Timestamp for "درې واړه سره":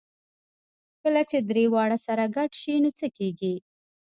1.49-2.23